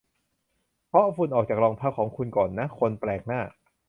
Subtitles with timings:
[0.87, 3.39] เคาะฝุ่นออกจากรองเท้าของคุณก่อนนะ คนแปลกหน้า